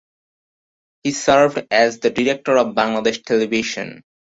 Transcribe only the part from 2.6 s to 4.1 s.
Bangladesh Television.